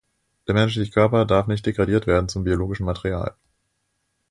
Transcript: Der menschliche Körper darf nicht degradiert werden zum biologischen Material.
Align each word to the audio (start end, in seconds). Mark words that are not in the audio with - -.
Der 0.47 0.55
menschliche 0.55 0.89
Körper 0.91 1.25
darf 1.25 1.45
nicht 1.45 1.63
degradiert 1.63 2.07
werden 2.07 2.27
zum 2.27 2.43
biologischen 2.43 2.87
Material. 2.87 3.35